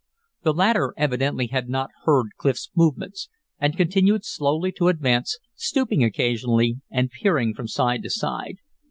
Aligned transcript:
The 0.41 0.51
latter 0.55 0.95
evidently 0.97 1.45
had 1.45 1.69
not 1.69 1.91
heard 2.05 2.31
Clif's 2.35 2.71
movements, 2.75 3.29
and 3.59 3.77
continued 3.77 4.25
slowly 4.25 4.71
to 4.71 4.87
advance, 4.87 5.37
stooping 5.53 6.03
occasionally 6.03 6.79
and 6.89 7.11
peering 7.11 7.53
from 7.53 7.67
side 7.67 8.01
to 8.01 8.09
side. 8.09 8.55